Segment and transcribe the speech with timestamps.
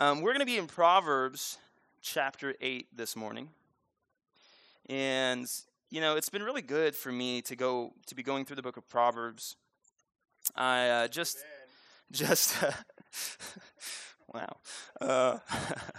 [0.00, 1.58] Um, we're going to be in Proverbs
[2.02, 3.48] chapter 8 this morning.
[4.88, 5.50] And,
[5.90, 8.62] you know, it's been really good for me to go to be going through the
[8.62, 9.56] book of Proverbs.
[10.54, 11.38] I uh, just,
[12.12, 12.70] just, uh,
[14.32, 14.56] wow.
[15.00, 15.38] Uh,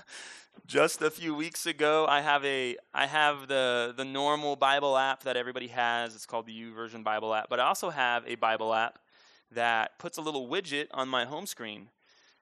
[0.65, 5.23] just a few weeks ago, I have a, I have the the normal Bible app
[5.23, 6.15] that everybody has.
[6.15, 7.49] It's called the YouVersion Bible app.
[7.49, 8.99] But I also have a Bible app
[9.51, 11.89] that puts a little widget on my home screen.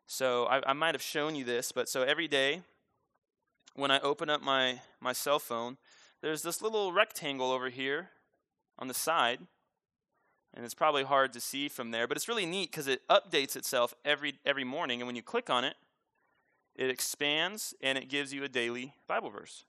[0.07, 2.61] So I, I might have shown you this, but so every day
[3.75, 5.77] when I open up my, my cell phone,
[6.21, 8.09] there's this little rectangle over here
[8.79, 9.39] on the side.
[10.53, 13.55] And it's probably hard to see from there, but it's really neat because it updates
[13.55, 15.01] itself every, every morning.
[15.01, 15.75] And when you click on it,
[16.75, 19.65] it expands and it gives you a daily Bible verse.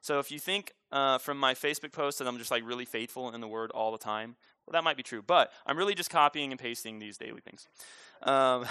[0.00, 3.30] So if you think uh, from my Facebook post that I'm just like really faithful
[3.32, 4.36] in the Word all the time,
[4.66, 7.68] well, that might be true, but I'm really just copying and pasting these daily things.
[8.22, 8.64] Um,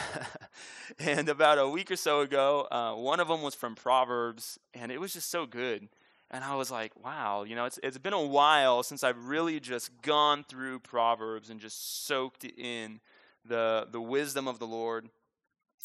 [0.99, 4.91] and about a week or so ago, uh, one of them was from Proverbs, and
[4.91, 5.87] it was just so good.
[6.31, 9.59] And I was like, wow, you know, it's, it's been a while since I've really
[9.59, 12.99] just gone through Proverbs and just soaked in
[13.45, 15.09] the, the wisdom of the Lord.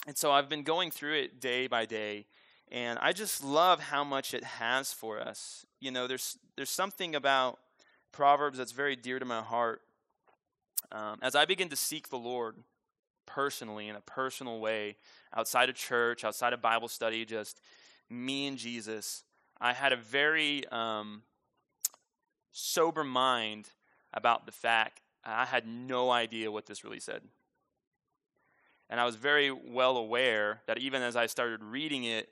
[0.07, 2.25] And so I've been going through it day by day,
[2.71, 5.67] and I just love how much it has for us.
[5.81, 7.59] You know, there's, there's something about
[8.11, 9.83] Proverbs that's very dear to my heart.
[10.91, 12.57] Um, as I begin to seek the Lord,
[13.27, 14.97] personally in a personal way
[15.37, 17.61] outside of church, outside of Bible study, just
[18.09, 19.23] me and Jesus,
[19.61, 21.23] I had a very um,
[22.53, 23.69] sober mind
[24.15, 27.21] about the fact I had no idea what this really said.
[28.89, 32.31] And I was very well aware that even as I started reading it,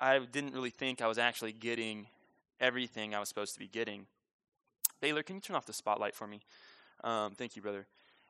[0.00, 2.08] I didn't really think I was actually getting
[2.60, 4.06] everything I was supposed to be getting.
[5.00, 6.40] Baylor, can you turn off the spotlight for me?
[7.04, 7.86] Um, thank you, brother.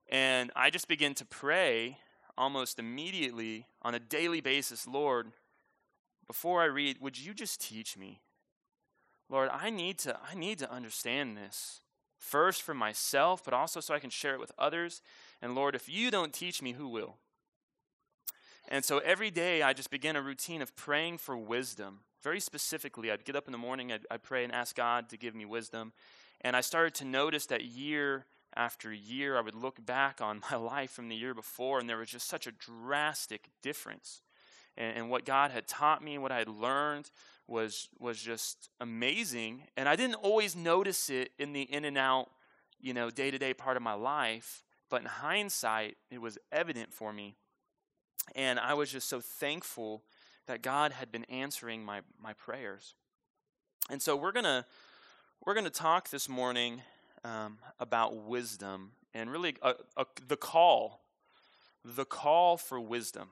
[0.08, 1.98] And I just begin to pray
[2.38, 5.32] almost immediately on a daily basis Lord,
[6.26, 8.20] before I read, would you just teach me?
[9.28, 11.80] Lord, I need to, I need to understand this.
[12.18, 15.02] First for myself, but also so I can share it with others.
[15.42, 17.16] And Lord, if you don't teach me, who will?
[18.68, 22.00] And so every day I just began a routine of praying for wisdom.
[22.22, 25.16] Very specifically, I'd get up in the morning, I'd, I'd pray and ask God to
[25.16, 25.92] give me wisdom.
[26.40, 28.26] And I started to notice that year
[28.56, 31.88] after a year, I would look back on my life from the year before, and
[31.88, 34.22] there was just such a drastic difference.
[34.76, 37.10] And, and, what God had taught me, what I had learned,
[37.46, 39.62] was was just amazing.
[39.76, 42.30] And I didn't always notice it in the in and out,
[42.80, 44.64] you know, day to day part of my life.
[44.90, 47.36] But in hindsight, it was evident for me.
[48.34, 50.02] And I was just so thankful
[50.46, 52.94] that God had been answering my, my prayers.
[53.90, 54.66] And so we're gonna
[55.44, 56.82] we're gonna talk this morning
[57.26, 61.00] um, about wisdom and really a, a, the call,
[61.84, 63.30] the call for wisdom.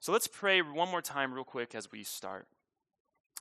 [0.00, 2.46] So let's pray one more time, real quick, as we start.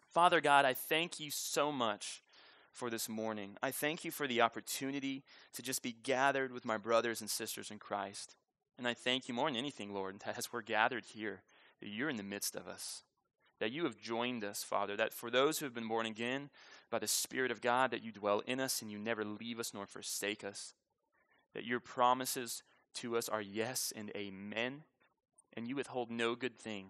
[0.10, 2.24] Father God, I thank you so much
[2.72, 3.58] for this morning.
[3.62, 5.24] I thank you for the opportunity
[5.54, 8.36] to just be gathered with my brothers and sisters in Christ.
[8.78, 11.42] And I thank you more than anything, Lord, as we're gathered here,
[11.82, 13.04] that you're in the midst of us,
[13.60, 16.50] that you have joined us, Father, that for those who have been born again,
[16.90, 19.74] by the Spirit of God that you dwell in us and you never leave us
[19.74, 20.74] nor forsake us.
[21.54, 22.64] That your promises
[22.96, 24.84] to us are yes and amen,
[25.56, 26.90] and you withhold no good thing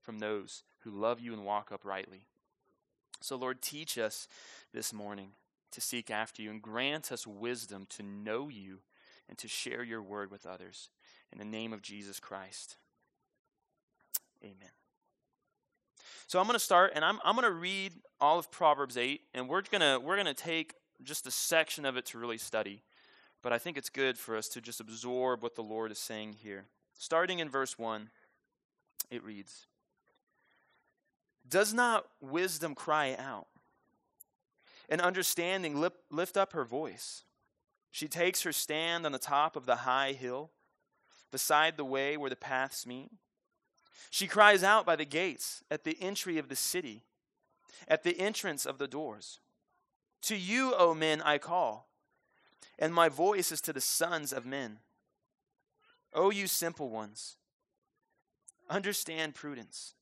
[0.00, 2.26] from those who love you and walk uprightly.
[3.20, 4.26] So, Lord, teach us
[4.72, 5.32] this morning
[5.72, 8.78] to seek after you and grant us wisdom to know you
[9.28, 10.88] and to share your word with others.
[11.32, 12.76] In the name of Jesus Christ.
[14.42, 14.79] Amen.
[16.26, 19.20] So I'm going to start, and I'm, I'm going to read all of Proverbs 8,
[19.34, 22.82] and we're going to we're to take just a section of it to really study.
[23.42, 26.36] But I think it's good for us to just absorb what the Lord is saying
[26.42, 26.66] here.
[26.98, 28.10] Starting in verse 1,
[29.10, 29.66] it reads
[31.48, 33.46] Does not wisdom cry out?
[34.88, 37.22] And understanding lip, lift up her voice.
[37.92, 40.50] She takes her stand on the top of the high hill,
[41.30, 43.10] beside the way where the paths meet.
[44.08, 47.02] She cries out by the gates, at the entry of the city,
[47.86, 49.40] at the entrance of the doors.
[50.22, 51.88] To you, O men, I call,
[52.78, 54.78] and my voice is to the sons of men.
[56.12, 57.36] O you simple ones,
[58.68, 59.94] understand prudence.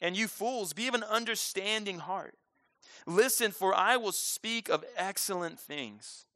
[0.00, 2.34] And you fools, be of an understanding heart.
[3.06, 6.26] Listen, for I will speak of excellent things,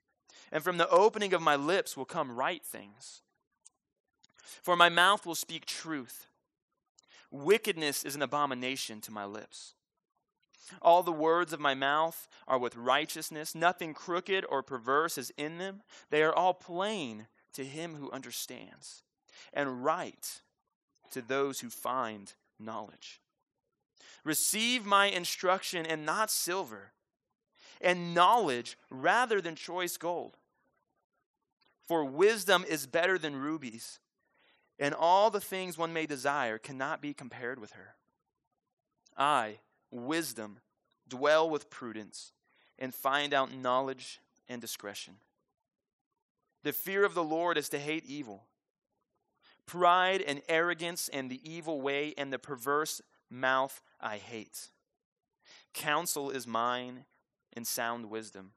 [0.52, 3.22] and from the opening of my lips will come right things.
[4.62, 6.27] For my mouth will speak truth
[7.30, 9.74] Wickedness is an abomination to my lips.
[10.82, 13.54] All the words of my mouth are with righteousness.
[13.54, 15.82] Nothing crooked or perverse is in them.
[16.10, 19.02] They are all plain to him who understands,
[19.52, 20.40] and right
[21.10, 23.20] to those who find knowledge.
[24.24, 26.92] Receive my instruction and not silver,
[27.80, 30.36] and knowledge rather than choice gold.
[31.86, 34.00] For wisdom is better than rubies,
[34.78, 37.94] and all the things one may desire cannot be compared with her.
[39.16, 39.58] I,
[39.90, 40.58] wisdom,
[41.08, 42.32] dwell with prudence
[42.78, 45.14] and find out knowledge and discretion.
[46.62, 48.44] The fear of the Lord is to hate evil.
[49.66, 54.68] Pride and arrogance and the evil way and the perverse mouth I hate.
[55.74, 57.04] Counsel is mine
[57.52, 58.52] and sound wisdom.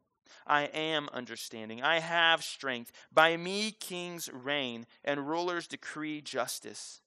[0.48, 1.82] I am understanding.
[1.82, 2.92] I have strength.
[3.14, 7.02] By me kings reign and rulers decree justice.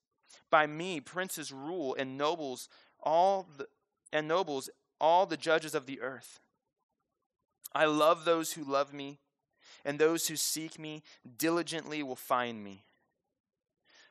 [0.51, 2.69] By me princes rule and nobles
[3.01, 3.67] all the,
[4.13, 6.41] and nobles all the judges of the earth.
[7.75, 9.19] I love those who love me,
[9.85, 11.03] and those who seek me
[11.37, 12.85] diligently will find me.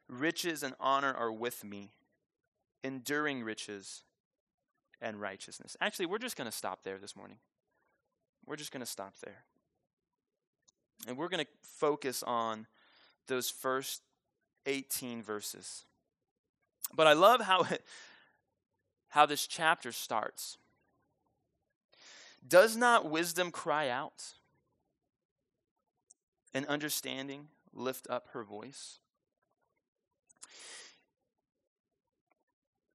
[0.09, 1.91] Riches and honor are with me,
[2.83, 4.03] enduring riches
[5.01, 5.77] and righteousness.
[5.79, 7.37] Actually, we're just going to stop there this morning.
[8.45, 9.43] We're just going to stop there.
[11.07, 12.67] And we're going to focus on
[13.27, 14.01] those first
[14.65, 15.85] 18 verses.
[16.95, 17.83] But I love how, it,
[19.09, 20.57] how this chapter starts.
[22.45, 24.33] Does not wisdom cry out
[26.53, 28.99] and understanding lift up her voice?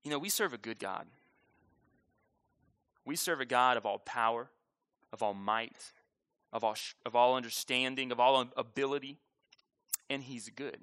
[0.04, 1.06] You know, we serve a good God.
[3.04, 4.50] We serve a God of all power,
[5.12, 5.92] of all might,
[6.52, 9.18] of all, of all understanding, of all ability,
[10.08, 10.78] and He's good.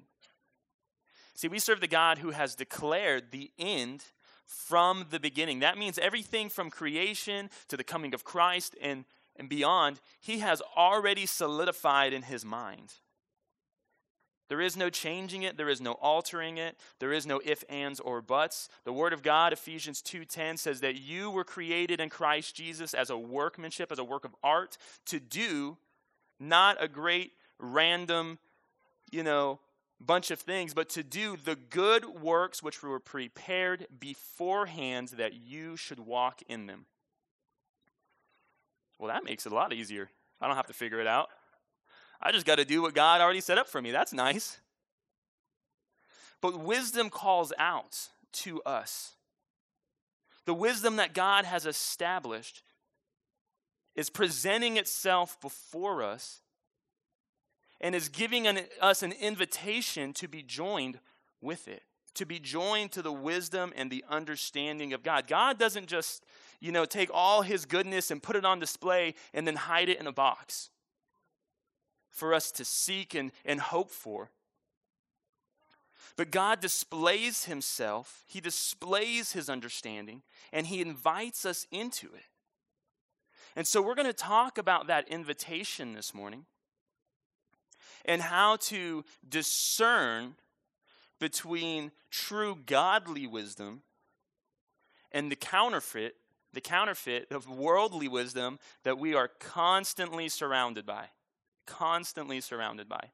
[1.34, 4.04] See, we serve the God who has declared the end
[4.46, 5.58] from the beginning.
[5.58, 9.04] That means everything from creation to the coming of Christ and,
[9.36, 12.94] and beyond, He has already solidified in His mind.
[14.48, 17.98] There is no changing it, there is no altering it, there is no if ands
[17.98, 18.68] or buts.
[18.84, 23.10] The word of God Ephesians 2:10 says that you were created in Christ Jesus as
[23.10, 24.76] a workmanship, as a work of art
[25.06, 25.78] to do
[26.38, 28.38] not a great random,
[29.10, 29.60] you know,
[30.00, 35.76] bunch of things, but to do the good works which were prepared beforehand that you
[35.76, 36.86] should walk in them.
[38.98, 40.10] Well, that makes it a lot easier.
[40.40, 41.30] I don't have to figure it out.
[42.20, 43.90] I just got to do what God already set up for me.
[43.90, 44.58] That's nice.
[46.40, 49.12] But wisdom calls out to us.
[50.44, 52.62] The wisdom that God has established
[53.94, 56.40] is presenting itself before us
[57.80, 61.00] and is giving an, us an invitation to be joined
[61.40, 61.82] with it,
[62.14, 65.26] to be joined to the wisdom and the understanding of God.
[65.26, 66.24] God doesn't just,
[66.60, 69.98] you know, take all his goodness and put it on display and then hide it
[69.98, 70.70] in a box
[72.16, 74.30] for us to seek and, and hope for.
[76.16, 82.24] But God displays himself, he displays his understanding, and he invites us into it.
[83.54, 86.46] And so we're going to talk about that invitation this morning
[88.06, 90.36] and how to discern
[91.20, 93.82] between true godly wisdom
[95.12, 96.16] and the counterfeit,
[96.54, 101.08] the counterfeit of worldly wisdom that we are constantly surrounded by
[101.66, 103.10] constantly surrounded by.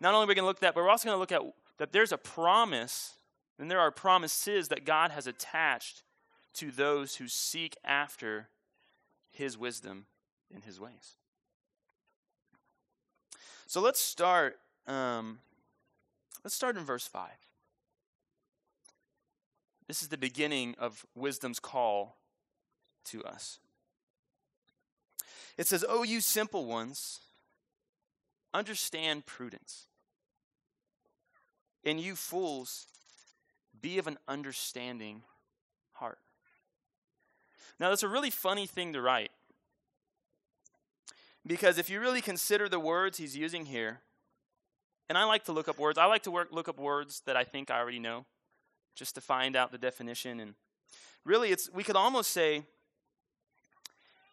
[0.00, 1.32] Not only are we going to look at that, but we're also going to look
[1.32, 1.42] at
[1.78, 3.14] that there's a promise,
[3.58, 6.02] and there are promises that God has attached
[6.54, 8.48] to those who seek after
[9.30, 10.06] his wisdom
[10.54, 11.16] in his ways.
[13.66, 14.58] So let's start.
[14.86, 15.40] Um,
[16.42, 17.36] let's start in verse five.
[19.86, 22.16] This is the beginning of wisdom's call
[23.06, 23.58] to us.
[25.56, 27.20] It says, "Oh, you simple ones."
[28.54, 29.86] Understand prudence.
[31.84, 32.86] And you fools,
[33.80, 35.22] be of an understanding
[35.92, 36.18] heart.
[37.78, 39.30] Now, that's a really funny thing to write.
[41.46, 44.00] Because if you really consider the words he's using here,
[45.08, 47.36] and I like to look up words, I like to work, look up words that
[47.36, 48.26] I think I already know
[48.94, 50.40] just to find out the definition.
[50.40, 50.54] And
[51.24, 52.64] really, it's we could almost say,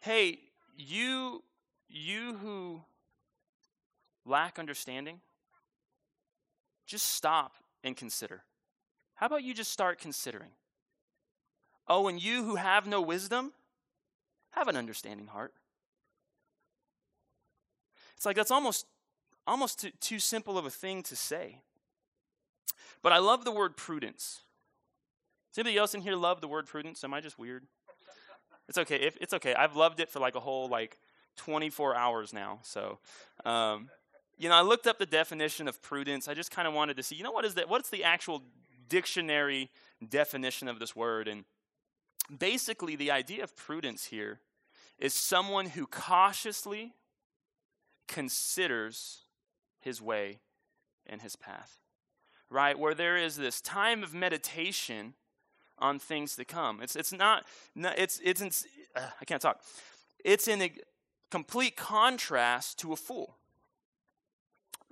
[0.00, 0.40] hey,
[0.76, 1.42] you,
[1.88, 2.82] you who
[4.26, 5.20] lack understanding,
[6.86, 8.42] just stop and consider.
[9.14, 10.50] How about you just start considering?
[11.88, 13.52] Oh, and you who have no wisdom,
[14.50, 15.54] have an understanding heart.
[18.16, 18.86] It's like that's almost
[19.46, 21.60] almost too, too simple of a thing to say.
[23.02, 24.40] But I love the word prudence.
[25.52, 27.04] Does anybody else in here love the word prudence?
[27.04, 27.64] Am I just weird?
[28.68, 28.96] It's okay.
[28.96, 29.54] If, it's okay.
[29.54, 30.98] I've loved it for like a whole like
[31.36, 32.58] 24 hours now.
[32.62, 32.98] So,
[33.44, 33.88] um,
[34.38, 36.28] you know, I looked up the definition of prudence.
[36.28, 37.68] I just kind of wanted to see, you know, what is that?
[37.68, 38.42] What's the actual
[38.88, 39.70] dictionary
[40.06, 41.28] definition of this word.
[41.28, 41.44] And
[42.36, 44.40] basically, the idea of prudence here
[44.98, 46.94] is someone who cautiously
[48.08, 49.22] considers
[49.80, 50.40] his way
[51.06, 51.80] and his path,
[52.50, 52.78] right?
[52.78, 55.14] Where there is this time of meditation
[55.78, 56.80] on things to come.
[56.82, 57.44] It's, it's not,
[57.76, 58.50] it's, it's, in,
[58.94, 59.60] uh, I can't talk.
[60.24, 60.72] It's in a
[61.30, 63.36] complete contrast to a fool.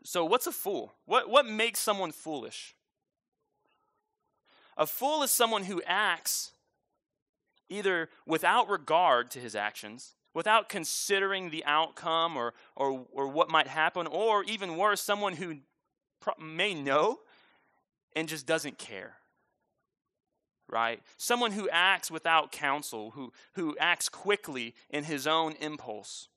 [0.05, 0.95] So, what's a fool?
[1.07, 2.75] What, what makes someone foolish?
[4.77, 6.53] A fool is someone who acts
[7.71, 13.67] either without regard to his actions, without considering the outcome or, or, or what might
[13.67, 15.57] happen, or even worse, someone who
[16.21, 17.21] pro- may know
[18.15, 19.15] and just doesn't care.
[20.69, 21.03] Right?
[21.17, 26.29] Someone who acts without counsel, who, who acts quickly in his own impulse.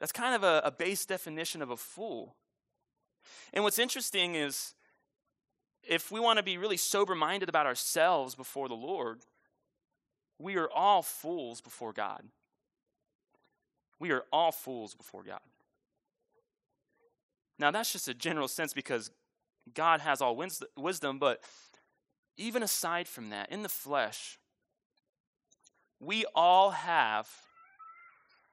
[0.00, 2.34] That's kind of a, a base definition of a fool.
[3.52, 4.74] And what's interesting is
[5.82, 9.20] if we want to be really sober minded about ourselves before the Lord,
[10.38, 12.22] we are all fools before God.
[13.98, 15.40] We are all fools before God.
[17.58, 19.10] Now, that's just a general sense because
[19.74, 20.34] God has all
[20.76, 21.42] wisdom, but
[22.38, 24.38] even aside from that, in the flesh,
[26.00, 27.28] we all have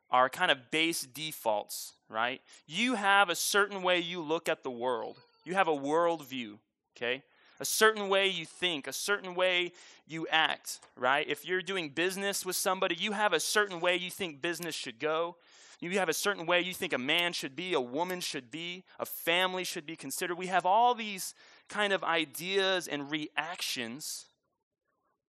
[0.10, 2.42] our kind of base defaults, right?
[2.66, 6.58] You have a certain way you look at the world, you have a worldview,
[6.96, 7.24] okay?
[7.60, 9.74] A certain way you think, a certain way
[10.08, 11.28] you act, right?
[11.28, 15.00] If you're doing business with somebody, you have a certain way you think business should
[15.00, 15.38] go.
[15.80, 18.84] You have a certain way you think a man should be, a woman should be,
[19.00, 20.38] a family should be considered.
[20.38, 21.34] We have all these
[21.68, 24.26] kind of ideas and reactions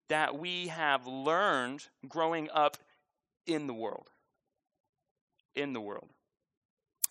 [0.09, 2.79] that we have learned growing up
[3.47, 4.11] in the world
[5.59, 6.09] in the world.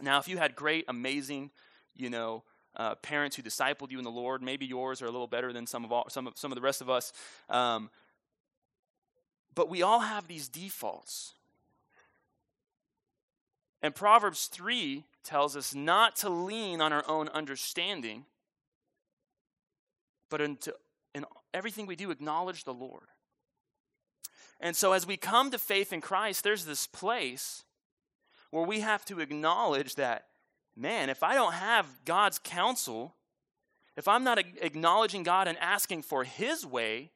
[0.01, 1.51] Now, if you had great, amazing,
[1.95, 2.43] you know,
[2.75, 5.65] uh, parents who discipled you in the Lord, maybe yours are a little better than
[5.65, 7.11] some of all, some of some of the rest of us.
[7.49, 7.89] Um,
[9.55, 11.33] but we all have these defaults.
[13.81, 18.25] And Proverbs 3 tells us not to lean on our own understanding,
[20.29, 20.73] but into,
[21.13, 23.07] in everything we do, acknowledge the Lord.
[24.59, 27.63] And so as we come to faith in Christ, there's this place
[28.51, 30.25] where we have to acknowledge that,
[30.75, 33.15] man, if I don't have God's counsel,
[33.95, 37.11] if I'm not acknowledging God and asking for His way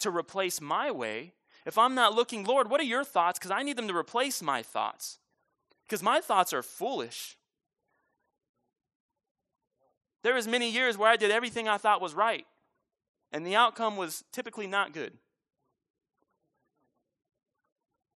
[0.00, 1.32] to replace my way,
[1.64, 3.38] if I'm not looking, Lord, what are your thoughts?
[3.38, 5.18] Because I need them to replace my thoughts.
[5.84, 7.36] Because my thoughts are foolish.
[10.22, 12.46] There was many years where I did everything I thought was right,
[13.32, 15.12] and the outcome was typically not good.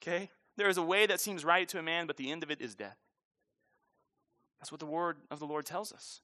[0.03, 0.31] Okay?
[0.61, 2.61] There is a way that seems right to a man, but the end of it
[2.61, 2.99] is death.
[4.59, 6.21] That's what the word of the Lord tells us.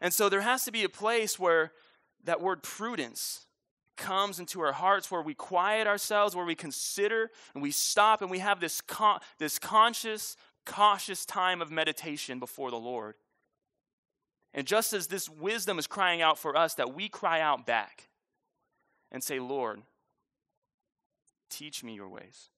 [0.00, 1.72] And so there has to be a place where
[2.24, 3.44] that word prudence
[3.98, 8.30] comes into our hearts, where we quiet ourselves, where we consider and we stop and
[8.30, 13.16] we have this, con- this conscious, cautious time of meditation before the Lord.
[14.54, 18.08] And just as this wisdom is crying out for us, that we cry out back
[19.10, 19.82] and say, Lord,
[21.50, 22.48] teach me your ways.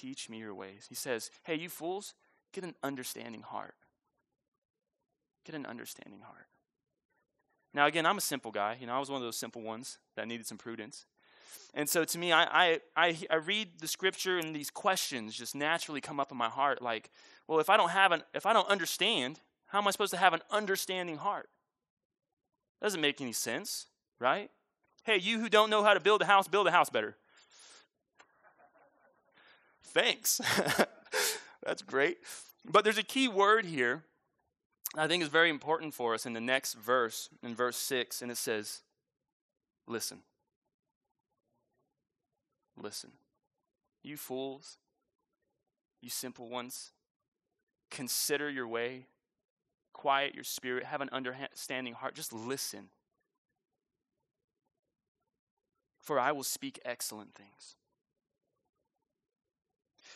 [0.00, 0.86] Teach me your ways.
[0.88, 2.14] He says, Hey, you fools,
[2.54, 3.74] get an understanding heart.
[5.44, 6.46] Get an understanding heart.
[7.74, 8.78] Now, again, I'm a simple guy.
[8.80, 11.04] You know, I was one of those simple ones that needed some prudence.
[11.74, 16.00] And so to me, I, I, I, read the scripture and these questions just naturally
[16.00, 17.10] come up in my heart like,
[17.46, 20.16] well, if I don't have an, if I don't understand, how am I supposed to
[20.16, 21.48] have an understanding heart?
[22.82, 23.86] Doesn't make any sense,
[24.18, 24.50] right?
[25.04, 27.16] Hey, you who don't know how to build a house, build a house better.
[29.82, 30.40] Thanks.
[31.64, 32.18] That's great.
[32.64, 34.04] But there's a key word here
[34.96, 38.30] I think is very important for us in the next verse, in verse 6, and
[38.30, 38.82] it says,
[39.86, 40.18] Listen.
[42.76, 43.10] Listen.
[44.02, 44.78] You fools,
[46.00, 46.92] you simple ones,
[47.90, 49.06] consider your way,
[49.92, 52.14] quiet your spirit, have an understanding heart.
[52.14, 52.88] Just listen.
[55.98, 57.76] For I will speak excellent things.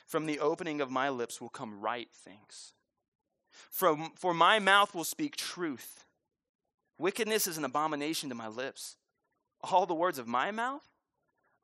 [0.06, 2.73] From the opening of my lips will come right things.
[3.70, 6.04] From, for my mouth will speak truth.
[6.99, 8.96] Wickedness is an abomination to my lips.
[9.62, 10.87] All the words of my mouth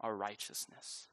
[0.00, 1.08] are righteousness.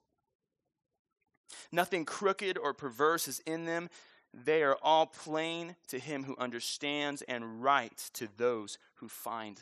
[1.72, 3.90] Nothing crooked or perverse is in them.
[4.34, 9.60] They are all plain to him who understands and right to those who find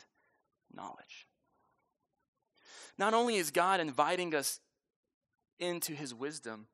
[0.72, 1.26] knowledge.
[2.98, 4.60] Not only is God inviting us
[5.58, 6.66] into his wisdom,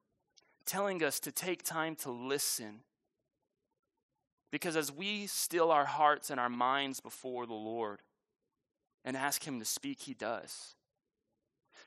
[0.66, 2.80] telling us to take time to listen.
[4.50, 8.00] Because as we still our hearts and our minds before the Lord
[9.04, 10.74] and ask Him to speak, He does.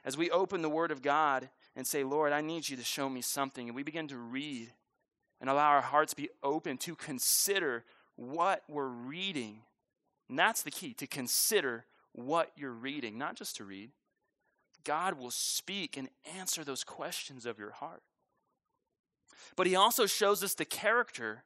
[0.03, 3.09] As we open the Word of God and say, Lord, I need you to show
[3.09, 4.71] me something, and we begin to read
[5.41, 7.83] and allow our hearts be open to consider
[8.15, 9.61] what we're reading.
[10.29, 13.91] And that's the key to consider what you're reading, not just to read.
[14.83, 18.03] God will speak and answer those questions of your heart.
[19.55, 21.43] But he also shows us the character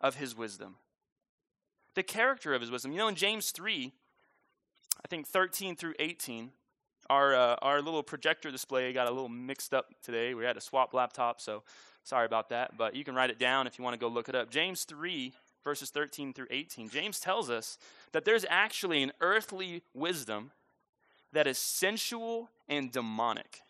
[0.00, 0.76] of his wisdom.
[1.94, 2.92] The character of his wisdom.
[2.92, 3.92] You know, in James 3,
[5.04, 6.50] I think 13 through 18,
[7.08, 10.34] our, uh, our little projector display got a little mixed up today.
[10.34, 11.62] We had to swap laptops, so
[12.04, 12.76] sorry about that.
[12.76, 14.50] But you can write it down if you want to go look it up.
[14.50, 15.32] James 3,
[15.64, 16.88] verses 13 through 18.
[16.88, 17.78] James tells us
[18.12, 20.52] that there's actually an earthly wisdom
[21.32, 23.62] that is sensual and demonic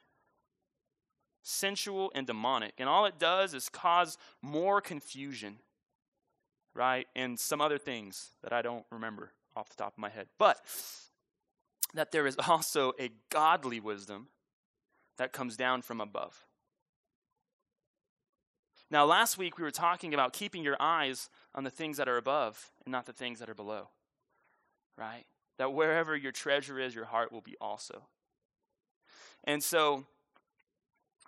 [1.43, 2.75] sensual, and demonic.
[2.79, 5.59] And all it does is cause more confusion,
[6.75, 7.07] right?
[7.17, 10.29] And some other things that I don't remember off the top of my head.
[10.39, 10.61] But
[11.95, 14.29] that there is also a godly wisdom
[15.19, 16.47] that comes down from above.
[18.91, 22.17] Now, last week we were talking about keeping your eyes on the things that are
[22.17, 23.89] above and not the things that are below,
[24.97, 25.25] right?
[25.59, 28.03] That wherever your treasure is, your heart will be also.
[29.45, 30.07] And so,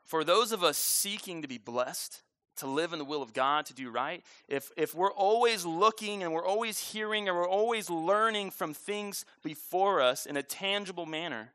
[0.04, 2.23] for those of us seeking to be blessed,
[2.56, 6.23] to live in the will of God, to do right, if, if we're always looking
[6.23, 11.06] and we're always hearing and we're always learning from things before us in a tangible
[11.06, 11.52] manner,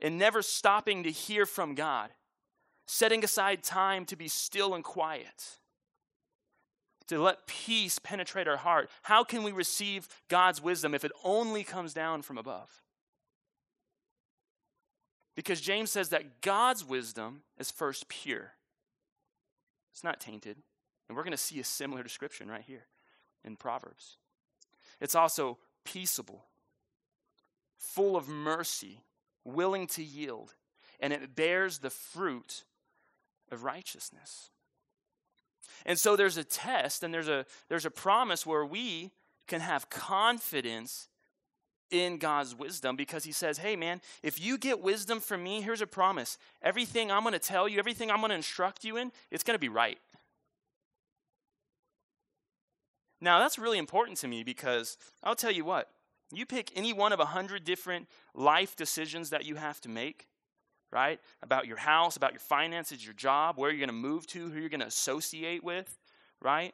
[0.00, 2.10] and never stopping to hear from God,
[2.86, 5.58] setting aside time to be still and quiet,
[7.08, 11.64] to let peace penetrate our heart, how can we receive God's wisdom if it only
[11.64, 12.82] comes down from above?
[15.36, 18.52] Because James says that God's wisdom is first pure,
[19.92, 20.56] it's not tainted.
[21.08, 22.86] And we're going to see a similar description right here
[23.44, 24.16] in Proverbs.
[25.00, 26.44] It's also peaceable,
[27.76, 29.00] full of mercy,
[29.44, 30.54] willing to yield,
[31.00, 32.62] and it bears the fruit
[33.50, 34.50] of righteousness.
[35.84, 39.10] And so there's a test and there's a there's a promise where we
[39.46, 41.08] can have confidence
[41.90, 45.80] in God's wisdom because he says, Hey, man, if you get wisdom from me, here's
[45.80, 46.38] a promise.
[46.62, 49.54] Everything I'm going to tell you, everything I'm going to instruct you in, it's going
[49.54, 49.98] to be right.
[53.20, 55.90] Now, that's really important to me because I'll tell you what,
[56.32, 60.26] you pick any one of a hundred different life decisions that you have to make,
[60.90, 61.20] right?
[61.42, 64.58] About your house, about your finances, your job, where you're going to move to, who
[64.58, 65.98] you're going to associate with,
[66.40, 66.72] right?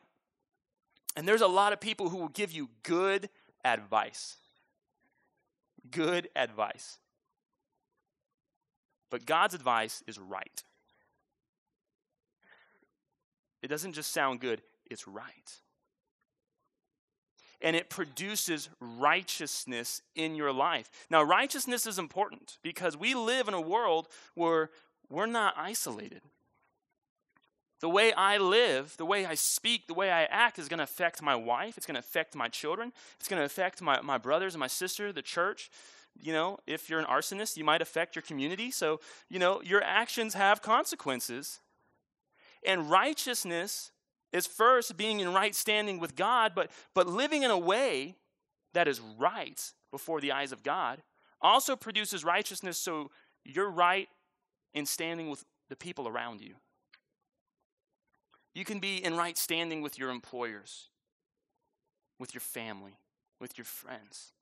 [1.17, 3.29] And there's a lot of people who will give you good
[3.65, 4.37] advice
[5.90, 6.99] good advice.
[9.11, 10.62] But God's advice is right.
[13.62, 15.61] It doesn't just sound good, it's right.
[17.61, 20.90] And it produces righteousness in your life.
[21.11, 24.70] Now, righteousness is important because we live in a world where
[25.09, 26.20] we're not isolated.
[27.81, 30.85] The way I live, the way I speak, the way I act is going to
[30.85, 31.77] affect my wife.
[31.77, 32.93] It's going to affect my children.
[33.19, 35.71] It's going to affect my, my brothers and my sister, the church.
[36.19, 38.71] You know, if you're an arsonist, you might affect your community.
[38.71, 41.61] So, you know, your actions have consequences.
[42.65, 43.93] And righteousness
[44.33, 48.17] is first being in right standing with God, but, but living in a way
[48.73, 51.03] that is right before the eyes of God
[51.41, 53.11] also produces righteousness so
[53.45, 54.09] you're right
[54.75, 56.55] in standing with the people around you.
[58.57, 60.88] You can be in right standing with your employers,
[62.19, 62.97] with your family,
[63.38, 64.33] with your friends.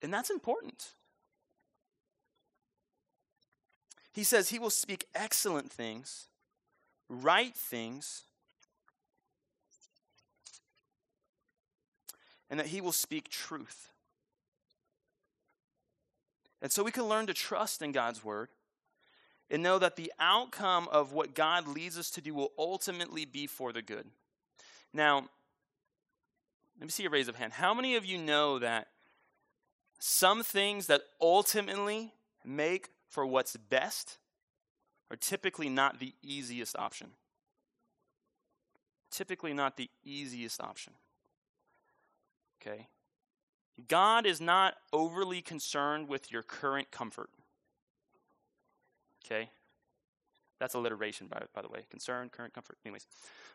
[0.00, 0.92] And that's important.
[4.10, 6.28] He says he will speak excellent things,
[7.10, 8.22] right things,
[12.48, 13.90] and that he will speak truth.
[16.62, 18.48] And so we can learn to trust in God's word
[19.50, 23.46] and know that the outcome of what God leads us to do will ultimately be
[23.46, 24.06] for the good.
[24.92, 25.28] Now,
[26.78, 27.54] let me see a raise of hand.
[27.54, 28.88] How many of you know that
[29.98, 32.12] some things that ultimately
[32.44, 34.18] make for what's best
[35.10, 37.08] are typically not the easiest option?
[39.10, 40.92] Typically, not the easiest option.
[42.60, 42.88] Okay?
[43.86, 47.30] God is not overly concerned with your current comfort.
[49.24, 49.50] Okay?
[50.58, 51.86] That's alliteration, by, by the way.
[51.90, 52.78] Concern, current comfort.
[52.84, 53.06] Anyways,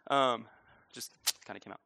[0.08, 0.46] um,
[0.94, 1.12] just
[1.46, 1.82] kind of came out.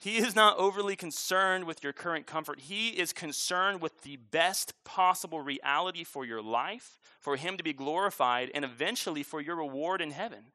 [0.00, 2.60] He is not overly concerned with your current comfort.
[2.60, 7.72] He is concerned with the best possible reality for your life, for Him to be
[7.72, 10.52] glorified, and eventually for your reward in heaven.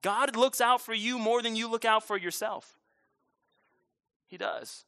[0.00, 2.78] God looks out for you more than you look out for yourself.
[4.28, 4.84] He does.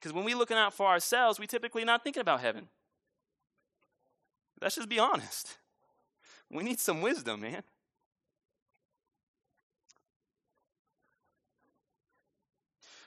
[0.00, 2.68] Because when we're looking out for ourselves, we typically not thinking about heaven.
[4.60, 5.56] Let's just be honest.
[6.54, 7.64] We need some wisdom, man.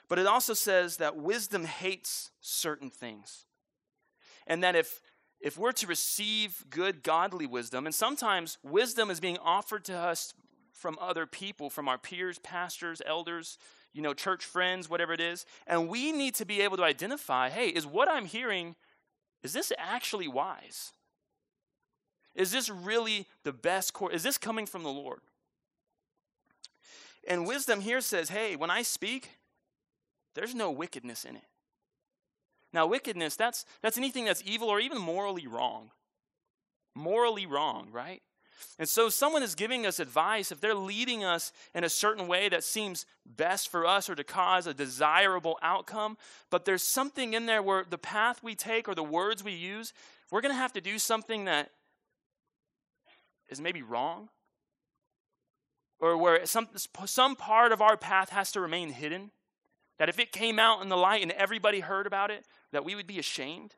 [0.06, 3.46] But it also says that wisdom hates certain things.
[4.46, 5.00] And that if
[5.40, 10.34] if we're to receive good godly wisdom, and sometimes wisdom is being offered to us
[10.72, 13.56] from other people, from our peers, pastors, elders,
[13.92, 17.50] you know, church friends, whatever it is, and we need to be able to identify,
[17.50, 18.74] hey, is what I'm hearing
[19.42, 20.92] is this actually wise?
[22.38, 24.14] Is this really the best course?
[24.14, 25.18] Is this coming from the Lord?
[27.26, 29.30] And wisdom here says, hey, when I speak,
[30.36, 31.44] there's no wickedness in it.
[32.72, 35.90] Now, wickedness, that's, that's anything that's evil or even morally wrong.
[36.94, 38.22] Morally wrong, right?
[38.78, 42.48] And so, someone is giving us advice, if they're leading us in a certain way
[42.48, 46.16] that seems best for us or to cause a desirable outcome,
[46.50, 49.92] but there's something in there where the path we take or the words we use,
[50.30, 51.70] we're going to have to do something that
[53.48, 54.28] is maybe wrong,
[56.00, 56.68] or where some,
[57.06, 59.30] some part of our path has to remain hidden.
[59.98, 62.94] That if it came out in the light and everybody heard about it, that we
[62.94, 63.74] would be ashamed?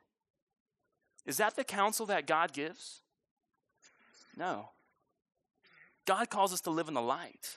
[1.25, 3.01] Is that the counsel that God gives?
[4.37, 4.69] No.
[6.05, 7.55] God calls us to live in the light.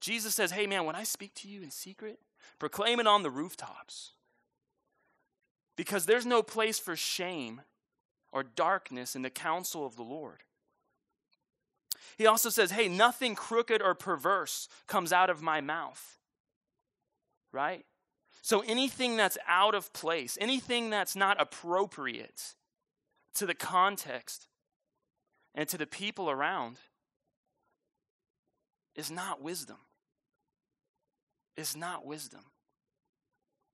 [0.00, 2.18] Jesus says, Hey, man, when I speak to you in secret,
[2.58, 4.12] proclaim it on the rooftops.
[5.76, 7.62] Because there's no place for shame
[8.32, 10.42] or darkness in the counsel of the Lord.
[12.16, 16.18] He also says, Hey, nothing crooked or perverse comes out of my mouth.
[17.52, 17.84] Right?
[18.42, 22.54] So anything that's out of place, anything that's not appropriate
[23.34, 24.48] to the context
[25.54, 26.78] and to the people around,
[28.94, 29.76] is not wisdom.
[31.56, 32.44] Is not wisdom.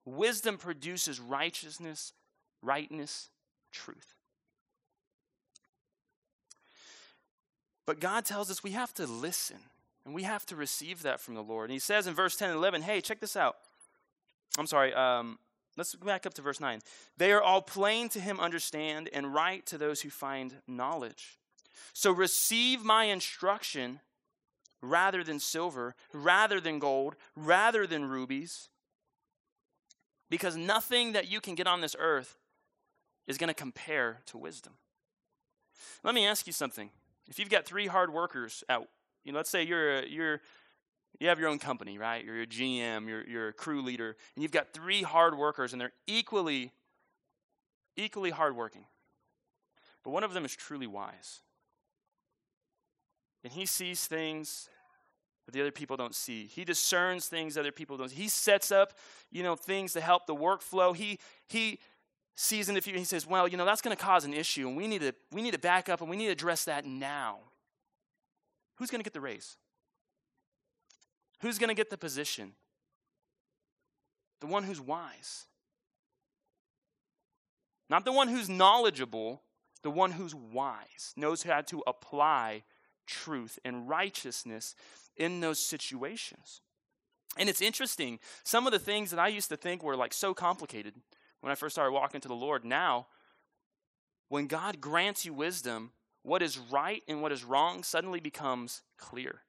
[0.05, 2.13] Wisdom produces righteousness,
[2.61, 3.29] rightness,
[3.71, 4.16] truth.
[7.87, 9.57] But God tells us we have to listen
[10.05, 11.69] and we have to receive that from the Lord.
[11.69, 13.55] And He says in verse 10 and 11, hey, check this out.
[14.59, 15.39] I'm sorry, um,
[15.77, 16.81] let's back up to verse 9.
[17.17, 21.39] They are all plain to him understand and right to those who find knowledge.
[21.93, 24.01] So receive my instruction
[24.81, 28.69] rather than silver, rather than gold, rather than rubies,
[30.29, 32.37] because nothing that you can get on this earth
[33.27, 34.73] is going to compare to wisdom.
[36.03, 36.89] Let me ask you something.
[37.27, 38.81] If you've got three hard workers at,
[39.23, 40.41] you know, let's say you're you're
[41.19, 42.23] you have your own company, right?
[42.23, 45.81] You're a GM, you're, you're a crew leader, and you've got three hard workers, and
[45.81, 46.71] they're equally,
[47.95, 48.85] equally hardworking.
[50.03, 51.41] But one of them is truly wise.
[53.43, 54.69] And he sees things
[55.45, 56.45] that the other people don't see.
[56.45, 58.15] He discerns things other people don't see.
[58.15, 58.93] He sets up,
[59.31, 60.95] you know, things to help the workflow.
[60.95, 61.79] He he
[62.75, 62.97] the future.
[62.97, 65.13] He says, "Well, you know, that's going to cause an issue, and we need to
[65.31, 67.39] we need to back up, and we need to address that now."
[68.75, 69.57] Who's going to get the raise?
[71.41, 72.53] Who's going to get the position?
[74.39, 75.45] The one who's wise.
[77.89, 79.41] Not the one who's knowledgeable,
[79.81, 82.63] the one who's wise, knows how to apply
[83.07, 84.75] truth and righteousness
[85.15, 86.61] in those situations.
[87.37, 90.33] And it's interesting, some of the things that I used to think were like so
[90.33, 90.95] complicated
[91.47, 93.07] when I first started walking to the Lord, now,
[94.29, 95.91] when God grants you wisdom,
[96.23, 99.43] what is right and what is wrong suddenly becomes clear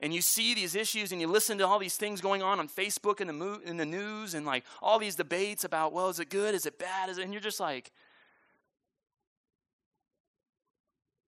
[0.00, 2.68] and you see these issues and you listen to all these things going on on
[2.68, 6.20] Facebook and the, mo- in the news and like all these debates about, well, is
[6.20, 6.54] it good?
[6.54, 7.08] Is it bad?
[7.08, 7.24] Is it?
[7.24, 7.92] And you're just like,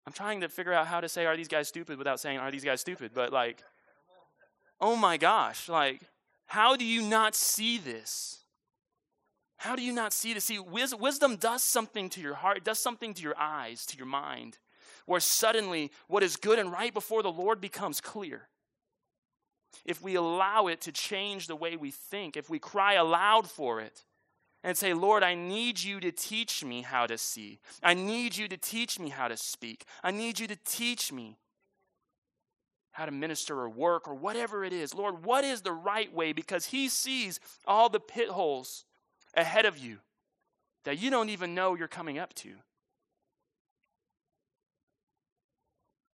[0.06, 2.50] I'm trying to figure out how to say, are these guys stupid without saying, are
[2.50, 3.12] these guys stupid?
[3.14, 3.62] But like,
[4.80, 6.02] oh my gosh, like,
[6.46, 8.37] how do you not see this?
[9.58, 12.78] How do you not see to See, wis- wisdom does something to your heart, does
[12.78, 14.58] something to your eyes, to your mind,
[15.04, 18.48] where suddenly what is good and right before the Lord becomes clear
[19.84, 23.80] if we allow it to change the way we think, if we cry aloud for
[23.80, 24.04] it
[24.62, 27.58] and say, Lord, I need you to teach me how to see.
[27.82, 29.84] I need you to teach me how to speak.
[30.02, 31.38] I need you to teach me
[32.92, 34.94] how to minister or work or whatever it is.
[34.94, 36.32] Lord, what is the right way?
[36.32, 38.84] Because He sees all the pit holes
[39.38, 39.98] ahead of you
[40.84, 42.50] that you don't even know you're coming up to.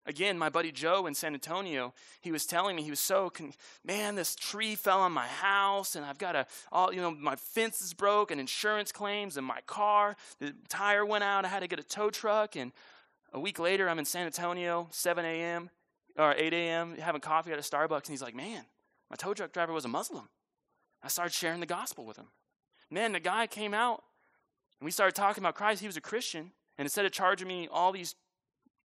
[0.06, 3.54] Again, my buddy Joe in San Antonio, he was telling me he was so con-
[3.86, 7.38] man, this tree fell on my house, and I've got a all you know my
[7.38, 11.46] fence is broke, and insurance claims, and my car the tire went out.
[11.46, 12.74] I had to get a tow truck, and
[13.32, 15.70] a week later I'm in San Antonio, 7 a.m.
[16.18, 16.98] or 8 a.m.
[16.98, 18.66] having coffee at a Starbucks, and he's like, man,
[19.10, 20.28] my tow truck driver was a Muslim.
[21.02, 22.28] I started sharing the gospel with him.
[22.94, 24.04] Man, the guy came out,
[24.80, 25.82] and we started talking about Christ.
[25.82, 28.14] He was a Christian, and instead of charging me all these,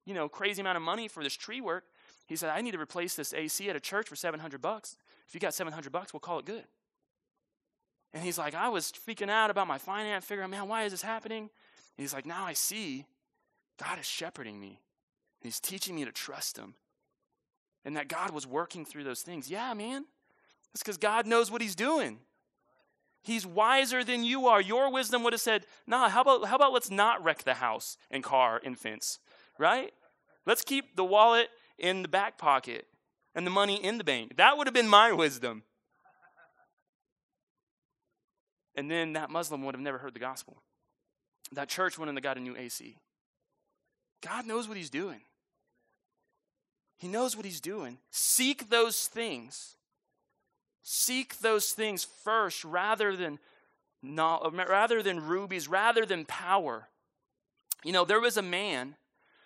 [0.05, 1.85] you know, crazy amount of money for this tree work,
[2.27, 4.97] he said, I need to replace this AC at a church for 700 bucks.
[5.27, 6.65] If you got 700 bucks, we'll call it good.
[8.13, 11.01] And he's like, I was freaking out about my finance, figuring, man, why is this
[11.01, 11.43] happening?
[11.43, 11.49] And
[11.97, 13.05] he's like, now I see
[13.81, 14.81] God is shepherding me.
[15.41, 16.75] He's teaching me to trust him.
[17.85, 19.49] And that God was working through those things.
[19.49, 20.05] Yeah, man.
[20.73, 22.19] It's because God knows what he's doing.
[23.23, 24.61] He's wiser than you are.
[24.61, 27.97] Your wisdom would have said, nah, how about, how about let's not wreck the house
[28.11, 29.19] and car and fence,
[29.57, 29.93] right?
[30.45, 31.47] Let's keep the wallet
[31.79, 32.85] in the back pocket
[33.33, 34.35] and the money in the bank.
[34.35, 35.63] That would have been my wisdom.
[38.75, 40.61] And then that Muslim would have never heard the gospel.
[41.53, 42.97] That church went and got a new AC.
[44.21, 45.21] God knows what He's doing.
[46.97, 47.99] He knows what He's doing.
[48.11, 49.75] Seek those things.
[50.83, 53.39] Seek those things first rather than,
[54.03, 56.89] rather than rubies, rather than power.
[57.83, 58.95] You know, there was a man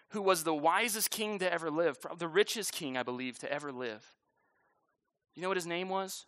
[0.10, 3.72] who was the wisest king to ever live, the richest king, I believe, to ever
[3.72, 4.14] live.
[5.36, 6.26] You know what his name was?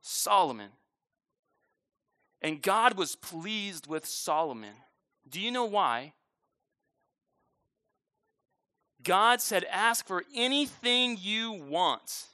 [0.00, 0.70] Solomon.
[2.40, 4.74] And God was pleased with Solomon.
[5.28, 6.12] Do you know why?
[9.02, 12.26] God said, Ask for anything you want.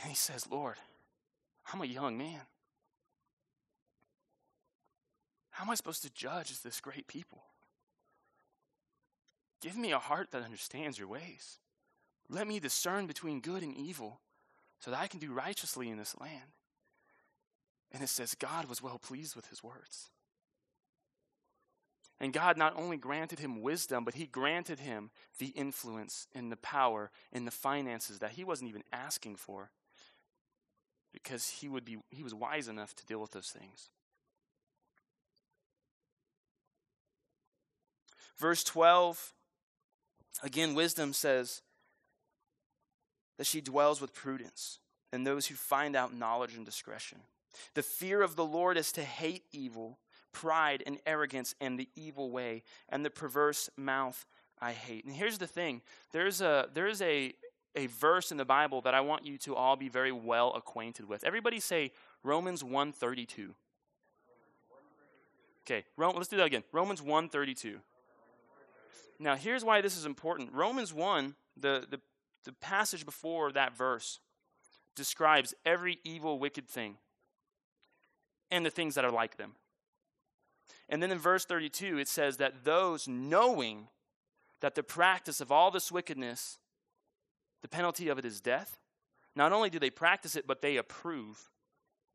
[0.00, 0.76] And he says, Lord,
[1.72, 2.40] I'm a young man.
[5.50, 7.42] How am I supposed to judge this great people?
[9.62, 11.58] Give me a heart that understands your ways.
[12.28, 14.20] Let me discern between good and evil
[14.80, 16.52] so that I can do righteously in this land.
[17.90, 20.10] And it says, God was well pleased with his words.
[22.20, 26.56] And God not only granted him wisdom, but he granted him the influence and the
[26.56, 29.70] power and the finances that he wasn't even asking for
[31.16, 33.88] because he would be he was wise enough to deal with those things.
[38.36, 39.32] Verse 12
[40.42, 41.62] again wisdom says
[43.38, 44.78] that she dwells with prudence
[45.10, 47.18] and those who find out knowledge and discretion.
[47.74, 49.98] The fear of the Lord is to hate evil
[50.32, 54.26] pride and arrogance and the evil way and the perverse mouth
[54.60, 55.06] I hate.
[55.06, 55.80] And here's the thing
[56.12, 57.32] there's a, there's a,
[57.76, 61.08] a verse in the Bible that I want you to all be very well acquainted
[61.08, 61.24] with.
[61.24, 63.54] Everybody say Romans 132.
[65.66, 66.62] Okay, let's do that again.
[66.72, 67.78] Romans 132.
[69.18, 70.52] Now, here's why this is important.
[70.52, 72.00] Romans 1, the, the,
[72.44, 74.20] the passage before that verse,
[74.94, 76.96] describes every evil, wicked thing
[78.50, 79.52] and the things that are like them.
[80.88, 83.88] And then in verse 32, it says that those knowing
[84.60, 86.58] that the practice of all this wickedness,
[87.66, 88.78] the penalty of it is death,
[89.34, 91.50] not only do they practice it, but they approve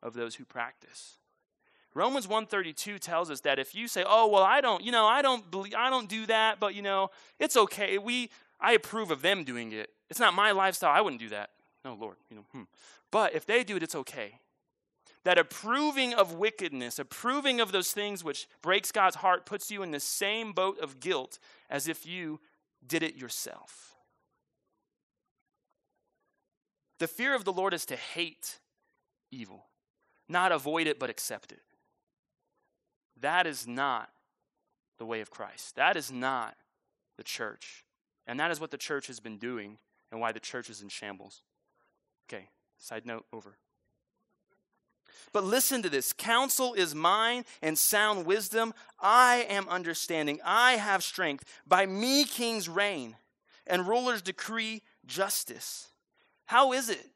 [0.02, 1.18] of those who practice.
[1.94, 5.22] Romans 132 tells us that if you say, "Oh, well, I don't, you know, I
[5.22, 7.98] don't believe I don't do that, but you know, it's okay.
[7.98, 8.30] We
[8.62, 9.90] I approve of them doing it.
[10.10, 10.94] It's not my lifestyle.
[10.94, 11.50] I wouldn't do that."
[11.84, 12.46] No, Lord, you know.
[12.54, 12.64] Hmm.
[13.12, 14.40] But if they do it, it's okay
[15.26, 19.92] that approving of wickedness, approving of those things which breaks God's heart, puts you in
[19.92, 22.40] the same boat of guilt as if you
[22.88, 23.91] did it yourself.
[27.02, 28.60] The fear of the Lord is to hate
[29.32, 29.66] evil,
[30.30, 31.64] not avoid it, but accept it.
[33.20, 34.12] That is not
[35.00, 35.78] the way of Christ.
[35.78, 36.56] That is not
[37.18, 37.86] the church.
[38.28, 39.80] And that is what the church has been doing
[40.12, 41.42] and why the church is in shambles.
[42.30, 43.58] Okay, side note over.
[45.34, 48.76] But listen to this counsel is mine, and sound wisdom.
[49.00, 50.40] I am understanding.
[50.46, 51.46] I have strength.
[51.66, 53.16] By me kings reign,
[53.66, 55.88] and rulers decree justice.
[56.52, 57.08] How is it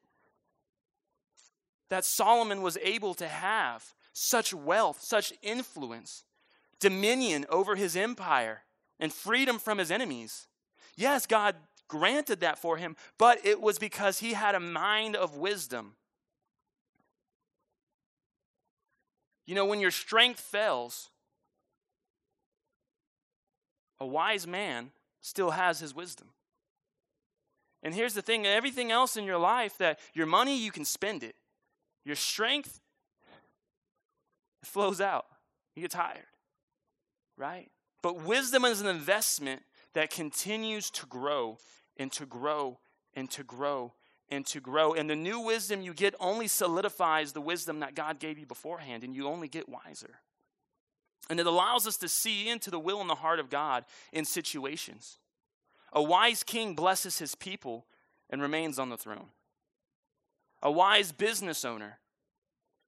[1.89, 6.24] that Solomon was able to have such wealth, such influence,
[6.80, 8.62] dominion over his empire,
[8.98, 10.48] and freedom from his enemies?
[10.95, 11.58] Yes, God
[11.89, 15.95] granted that for him, but it was because he had a mind of wisdom.
[19.45, 21.10] You know, when your strength fails,
[24.00, 26.30] a wise man still has his wisdom.
[27.86, 31.21] And here's the thing everything else in your life that your money, you can spend
[31.24, 31.36] it.
[32.04, 32.82] Your strength,
[34.63, 35.28] it flows out.
[35.76, 36.26] You get tired,
[37.38, 37.69] right?
[38.02, 39.62] But wisdom is an investment
[39.93, 41.60] that continues to grow
[41.95, 42.80] and to grow
[43.13, 43.93] and to grow
[44.30, 44.93] and to grow.
[44.93, 49.04] And the new wisdom you get only solidifies the wisdom that God gave you beforehand,
[49.04, 50.21] and you only get wiser.
[51.30, 54.26] And it allows us to see into the will and the heart of God in
[54.26, 55.19] situations.
[55.96, 57.86] A wise king blesses his people
[58.30, 59.30] and remains on the throne.
[60.62, 62.00] A wise business owner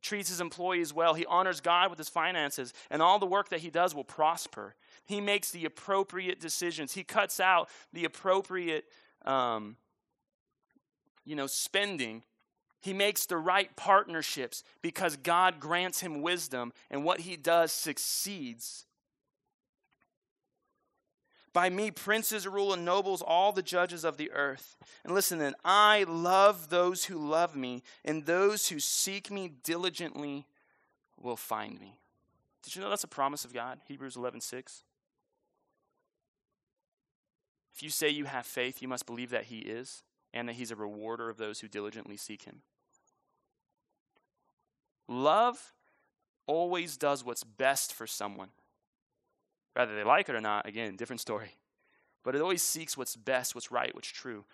[0.02, 1.14] treats his employees well.
[1.14, 4.76] He honors God with his finances, and all the work that he does will prosper.
[5.06, 6.94] He makes the appropriate decisions.
[6.94, 8.86] He cuts out the appropriate,
[9.26, 9.78] um,
[11.24, 12.24] you know, spending.
[12.82, 18.87] He makes the right partnerships because God grants him wisdom, and what he does succeeds.
[21.58, 24.78] By me, princes rule and nobles, all the judges of the earth.
[25.04, 30.46] And listen then, I love those who love me, and those who seek me diligently
[31.20, 31.98] will find me.
[32.62, 33.80] Did you know that's a promise of God?
[33.88, 34.84] Hebrews 11 6.
[37.74, 40.04] If you say you have faith, you must believe that He is,
[40.36, 42.62] and that He's a rewarder of those who diligently seek Him.
[45.08, 45.74] Love
[46.46, 48.50] always does what's best for someone.
[49.78, 51.56] Whether they like it or not, again, different story.
[52.24, 54.46] But it always seeks what's best, what's right, what's true.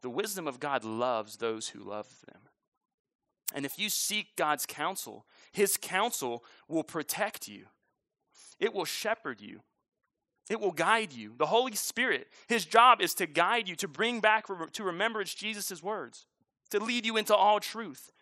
[0.00, 2.40] The wisdom of God loves those who love them.
[3.54, 7.66] And if you seek God's counsel, his counsel will protect you.
[8.58, 9.60] It will shepherd you.
[10.48, 11.34] It will guide you.
[11.36, 15.82] The Holy Spirit, his job is to guide you, to bring back to remembrance Jesus'
[15.82, 16.24] words,
[16.70, 18.12] to lead you into all truth.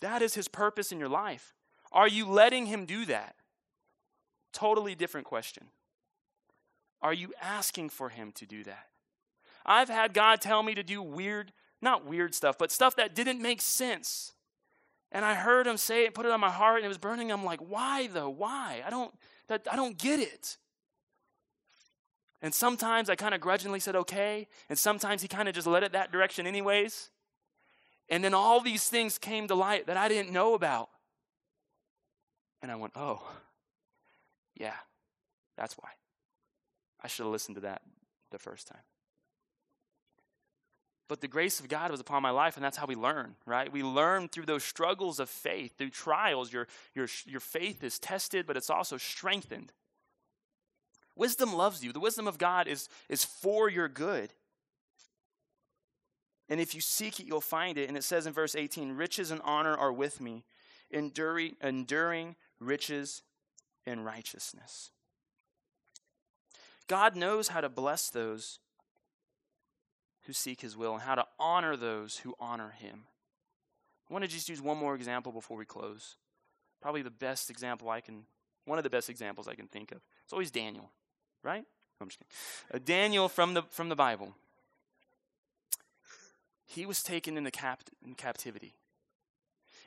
[0.00, 1.54] That is his purpose in your life.
[1.92, 3.36] Are you letting him do that?
[4.56, 5.64] Totally different question.
[7.02, 8.86] Are you asking for Him to do that?
[9.66, 13.42] I've had God tell me to do weird, not weird stuff, but stuff that didn't
[13.42, 14.32] make sense.
[15.12, 17.30] And I heard him say it, put it on my heart, and it was burning.
[17.30, 18.30] I'm like, why though?
[18.30, 18.82] Why?
[18.86, 19.12] I don't
[19.48, 20.56] that I don't get it.
[22.40, 25.82] And sometimes I kind of grudgingly said okay, and sometimes he kind of just led
[25.82, 27.10] it that direction anyways.
[28.08, 30.88] And then all these things came to light that I didn't know about.
[32.62, 33.22] And I went, oh,
[34.56, 34.74] yeah,
[35.56, 35.90] that's why.
[37.02, 37.82] I should have listened to that
[38.30, 38.82] the first time.
[41.08, 43.70] But the grace of God was upon my life, and that's how we learn, right?
[43.70, 46.52] We learn through those struggles of faith, through trials.
[46.52, 49.72] Your, your, your faith is tested, but it's also strengthened.
[51.14, 51.92] Wisdom loves you.
[51.92, 54.32] The wisdom of God is, is for your good.
[56.48, 57.88] And if you seek it, you'll find it.
[57.88, 60.44] And it says in verse 18 Riches and honor are with me,
[60.90, 63.22] enduring, enduring riches
[63.86, 64.90] in righteousness.
[66.88, 68.58] God knows how to bless those
[70.26, 73.04] who seek his will and how to honor those who honor him.
[74.08, 76.16] I want to just use one more example before we close.
[76.80, 78.24] Probably the best example I can,
[78.64, 79.98] one of the best examples I can think of.
[80.24, 80.90] It's always Daniel,
[81.42, 81.64] right?
[82.00, 82.32] I'm just kidding.
[82.74, 84.34] Uh, Daniel from the, from the Bible.
[86.66, 88.74] He was taken into capt- in captivity.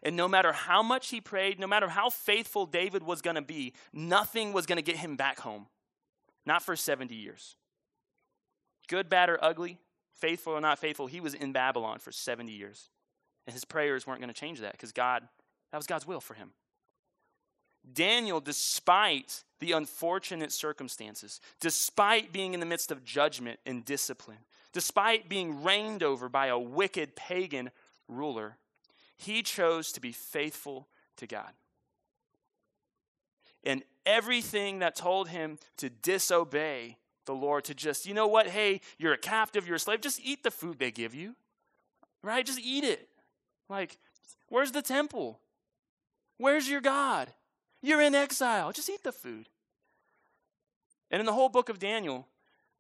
[0.04, 3.42] And no matter how much he prayed, no matter how faithful David was going to
[3.42, 5.68] be, nothing was going to get him back home.
[6.46, 7.56] Not for 70 years.
[8.88, 9.78] Good, bad, or ugly,
[10.16, 12.90] faithful or not faithful, he was in Babylon for 70 years.
[13.46, 15.28] And his prayers weren't going to change that because God,
[15.72, 16.52] that was God's will for him.
[17.94, 24.40] Daniel, despite the unfortunate circumstances, despite being in the midst of judgment and discipline,
[24.74, 27.72] despite being reigned over by a wicked pagan
[28.08, 28.58] ruler,
[29.20, 31.52] he chose to be faithful to God.
[33.66, 38.80] And everything that told him to disobey the Lord, to just, you know what, hey,
[38.98, 41.36] you're a captive, you're a slave, just eat the food they give you,
[42.24, 42.46] right?
[42.46, 43.10] Just eat it.
[43.68, 43.98] Like,
[44.48, 45.40] where's the temple?
[46.38, 47.28] Where's your God?
[47.82, 48.72] You're in exile.
[48.72, 49.50] Just eat the food.
[51.12, 52.26] And in the whole book of Daniel,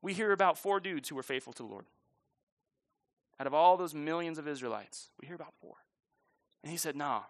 [0.01, 1.85] we hear about four dudes who were faithful to the Lord.
[3.39, 5.75] Out of all those millions of Israelites, we hear about four.
[6.63, 7.21] And he said, No,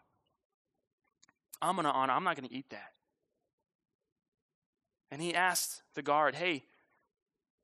[1.61, 2.93] I'm going to honor, I'm not going to eat that.
[5.11, 6.63] And he asked the guard, Hey,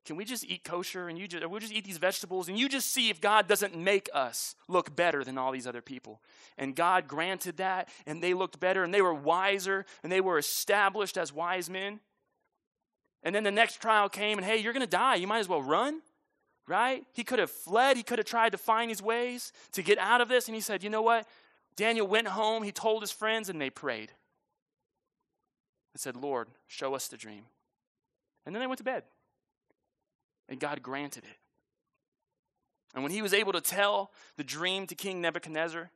[0.06, 2.68] can we just eat kosher and you just, we'll just eat these vegetables and you
[2.68, 6.22] just see if God doesn't make us look better than all these other people?
[6.56, 10.38] And God granted that, and they looked better, and they were wiser, and they were
[10.38, 11.98] established as wise men.
[13.24, 15.16] And then the next trial came, and hey, you're going to die.
[15.16, 16.00] You might as well run,
[16.68, 17.04] right?
[17.12, 17.96] He could have fled.
[17.96, 20.46] He could have tried to find his ways to get out of this.
[20.46, 21.26] And he said, You know what?
[21.76, 24.12] Daniel went home, he told his friends, and they prayed
[25.92, 27.44] and said, Lord, show us the dream.
[28.44, 29.02] And then they went to bed.
[30.48, 31.38] And God granted it.
[32.94, 35.90] And when he was able to tell the dream to King Nebuchadnezzar,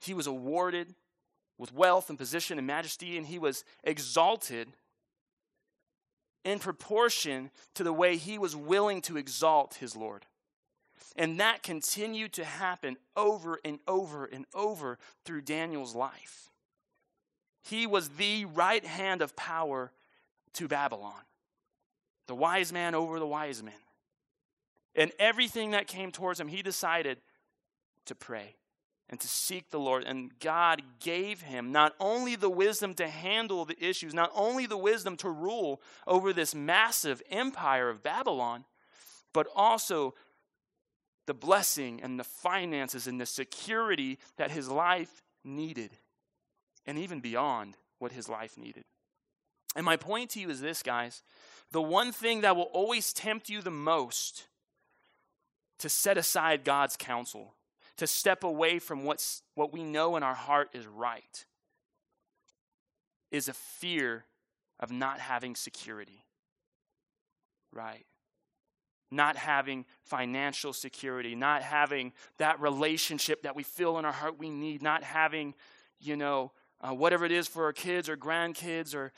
[0.00, 0.94] he was awarded
[1.58, 4.68] with wealth and position and majesty, and he was exalted
[6.44, 10.26] in proportion to the way he was willing to exalt his Lord.
[11.16, 16.50] And that continued to happen over and over and over through Daniel's life.
[17.62, 19.92] He was the right hand of power
[20.54, 21.22] to Babylon,
[22.26, 23.74] the wise man over the wise men.
[24.94, 27.18] And everything that came towards him, he decided
[28.06, 28.56] to pray
[29.08, 30.04] and to seek the Lord.
[30.04, 34.76] And God gave him not only the wisdom to handle the issues, not only the
[34.76, 38.64] wisdom to rule over this massive empire of Babylon,
[39.32, 40.14] but also
[41.26, 45.90] the blessing and the finances and the security that his life needed,
[46.86, 48.84] and even beyond what his life needed.
[49.76, 51.22] And my point to you is this, guys
[51.72, 54.46] the one thing that will always tempt you the most
[55.80, 57.54] to set aside God's counsel
[57.96, 61.44] to step away from what's, what we know in our heart is right
[63.30, 64.24] is a fear
[64.78, 66.24] of not having security.
[67.72, 68.06] Right?
[69.10, 74.50] Not having financial security, not having that relationship that we feel in our heart we
[74.50, 75.54] need, not having,
[76.00, 79.12] you know, uh, whatever it is for our kids or grandkids or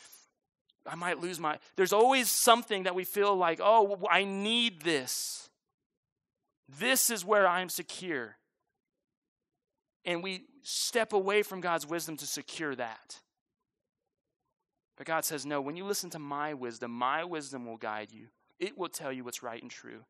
[0.88, 1.58] I might lose my.
[1.74, 5.50] There's always something that we feel like, oh, I need this.
[6.78, 8.36] This is where I'm secure
[10.06, 13.20] and we step away from God's wisdom to secure that.
[14.96, 18.28] But God says, no, when you listen to my wisdom, my wisdom will guide you.
[18.58, 20.04] It will tell you what's right and true.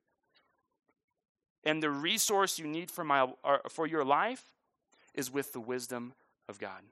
[1.64, 4.44] And the resource you need for, my, uh, for your life
[5.14, 6.12] is with the wisdom
[6.48, 6.82] of God.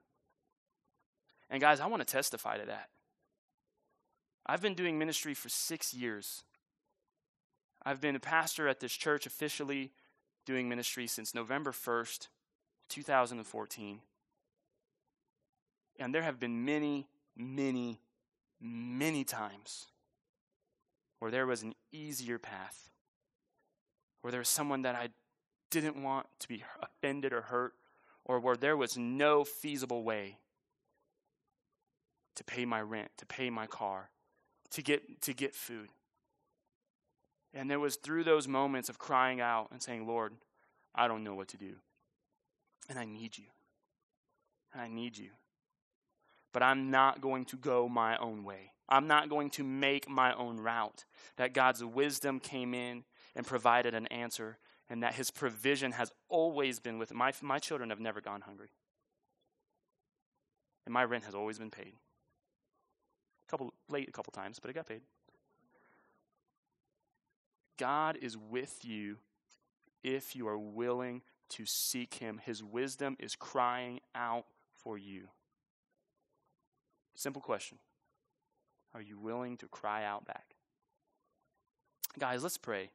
[1.48, 2.88] And guys, I want to testify to that.
[4.46, 6.42] I've been doing ministry for six years.
[7.84, 9.92] I've been a pastor at this church officially
[10.44, 12.28] doing ministry since November 1st,
[12.88, 14.00] 2014.
[16.00, 18.00] And there have been many, many,
[18.60, 19.86] many times
[21.24, 22.90] where there was an easier path,
[24.20, 25.08] where there was someone that I
[25.70, 27.72] didn't want to be offended or hurt,
[28.26, 30.36] or where there was no feasible way
[32.36, 34.10] to pay my rent, to pay my car,
[34.72, 35.88] to get, to get food.
[37.54, 40.34] And there was through those moments of crying out and saying, Lord,
[40.94, 41.76] I don't know what to do.
[42.90, 43.46] And I need you.
[44.74, 45.30] And I need you.
[46.52, 48.73] But I'm not going to go my own way.
[48.88, 51.04] I'm not going to make my own route.
[51.36, 53.04] That God's wisdom came in
[53.34, 54.58] and provided an answer,
[54.88, 58.68] and that His provision has always been with my my children have never gone hungry,
[60.84, 61.94] and my rent has always been paid.
[63.46, 65.02] A couple late a couple times, but it got paid.
[67.78, 69.16] God is with you
[70.02, 72.40] if you are willing to seek Him.
[72.44, 74.44] His wisdom is crying out
[74.76, 75.28] for you.
[77.16, 77.78] Simple question
[78.94, 80.54] Are you willing to cry out back?
[82.18, 82.90] Guys, let's pray.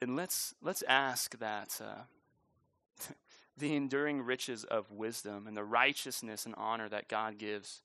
[0.00, 3.04] And let's, let's ask that uh,
[3.56, 7.82] the enduring riches of wisdom and the righteousness and honor that God gives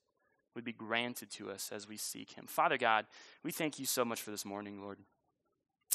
[0.54, 2.46] would be granted to us as we seek Him.
[2.46, 3.06] Father God,
[3.42, 4.98] we thank you so much for this morning, Lord.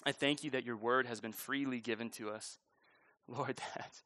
[0.06, 2.58] I thank you that your word has been freely given to us.
[3.28, 4.02] Lord, that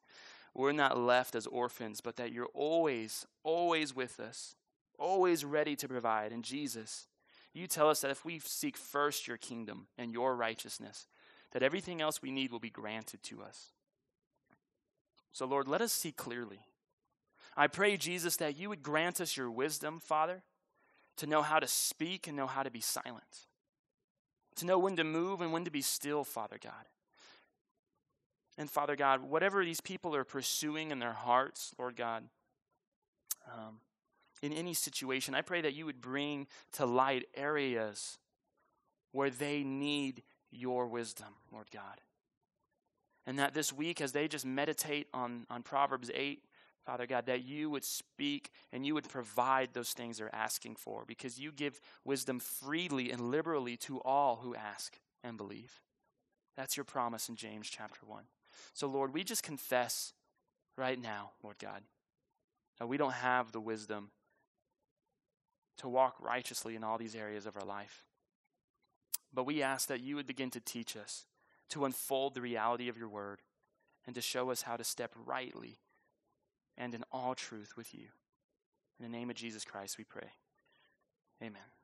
[0.54, 4.56] we're not left as orphans, but that you're always, always with us,
[5.00, 6.32] always ready to provide.
[6.32, 7.06] And Jesus,
[7.52, 11.06] you tell us that if we seek first your kingdom and your righteousness,
[11.52, 13.68] that everything else we need will be granted to us.
[15.32, 16.60] So, Lord, let us see clearly.
[17.56, 20.42] I pray, Jesus, that you would grant us your wisdom, Father,
[21.16, 23.46] to know how to speak and know how to be silent
[24.60, 26.88] to know when to move and when to be still, Father God.
[28.58, 32.24] And Father God, whatever these people are pursuing in their hearts, Lord God,
[33.50, 33.78] um,
[34.42, 38.18] in any situation, I pray that you would bring to light areas
[39.12, 42.00] where they need your wisdom, Lord God.
[43.26, 46.42] And that this week, as they just meditate on, on Proverbs 8,
[46.86, 51.04] Father God, that you would speak and you would provide those things they're asking for
[51.06, 55.82] because you give wisdom freely and liberally to all who ask and believe.
[56.56, 58.24] That's your promise in James chapter 1.
[58.72, 60.12] So, Lord, we just confess
[60.76, 61.82] right now, Lord God,
[62.78, 64.10] that we don't have the wisdom
[65.80, 68.04] to walk righteously in all these areas of our life.
[69.32, 71.26] But we ask that you would begin to teach us,
[71.70, 73.40] to unfold the reality of your word,
[74.06, 75.78] and to show us how to step rightly
[76.76, 78.08] and in all truth with you.
[78.98, 80.30] In the name of Jesus Christ, we pray.
[81.42, 81.79] Amen.